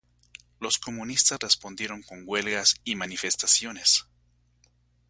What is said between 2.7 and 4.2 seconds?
y manifestaciones.